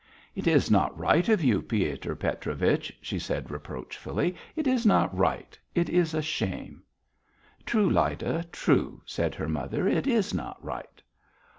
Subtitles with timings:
[0.33, 4.35] "It is not right of you, Piotr Petrovich," she said reproachfully.
[4.55, 5.55] "It is not right.
[5.75, 6.81] It is a shame."
[7.67, 9.87] "True, Lyda, true," said her mother.
[9.87, 11.03] "It is not right."